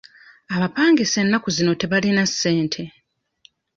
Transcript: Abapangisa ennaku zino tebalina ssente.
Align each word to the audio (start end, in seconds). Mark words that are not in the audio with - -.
Abapangisa 0.55 1.17
ennaku 1.23 1.47
zino 1.55 1.73
tebalina 1.81 2.23
ssente. 2.31 2.83